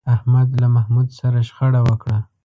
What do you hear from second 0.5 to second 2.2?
له محمود سره شخړه وکړه.